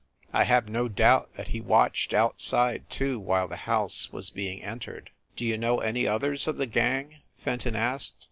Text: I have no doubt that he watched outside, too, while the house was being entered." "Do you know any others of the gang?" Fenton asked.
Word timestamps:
I 0.33 0.45
have 0.45 0.67
no 0.67 0.87
doubt 0.87 1.29
that 1.37 1.49
he 1.49 1.61
watched 1.61 2.11
outside, 2.11 2.89
too, 2.89 3.19
while 3.19 3.47
the 3.47 3.55
house 3.69 4.11
was 4.11 4.31
being 4.31 4.63
entered." 4.63 5.11
"Do 5.35 5.45
you 5.45 5.59
know 5.59 5.77
any 5.79 6.07
others 6.07 6.47
of 6.47 6.57
the 6.57 6.65
gang?" 6.65 7.21
Fenton 7.37 7.75
asked. 7.75 8.15